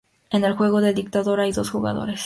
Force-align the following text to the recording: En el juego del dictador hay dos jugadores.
En 0.31 0.43
el 0.43 0.53
juego 0.55 0.81
del 0.81 0.95
dictador 0.95 1.39
hay 1.41 1.51
dos 1.51 1.69
jugadores. 1.69 2.19